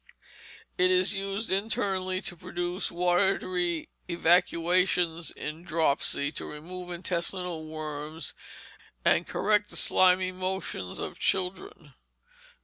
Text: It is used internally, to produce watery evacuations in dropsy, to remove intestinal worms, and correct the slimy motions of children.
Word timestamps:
It 0.79 0.89
is 0.89 1.13
used 1.13 1.51
internally, 1.51 2.21
to 2.21 2.35
produce 2.35 2.89
watery 2.89 3.89
evacuations 4.07 5.29
in 5.29 5.63
dropsy, 5.63 6.31
to 6.31 6.45
remove 6.47 6.89
intestinal 6.89 7.67
worms, 7.67 8.33
and 9.05 9.27
correct 9.27 9.69
the 9.69 9.77
slimy 9.77 10.31
motions 10.31 10.97
of 10.97 11.19
children. 11.19 11.93